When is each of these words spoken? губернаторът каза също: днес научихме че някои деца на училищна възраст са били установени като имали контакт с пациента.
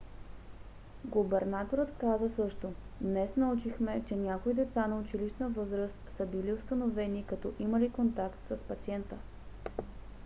губернаторът 1.05 1.93
каза 1.97 2.29
също: 2.35 2.73
днес 3.01 3.29
научихме 3.37 4.03
че 4.07 4.15
някои 4.15 4.53
деца 4.53 4.87
на 4.87 4.99
училищна 4.99 5.49
възраст 5.49 5.99
са 6.17 6.25
били 6.25 6.53
установени 6.53 7.25
като 7.25 7.53
имали 7.59 7.91
контакт 7.91 8.39
с 8.49 8.57
пациента. 8.57 9.15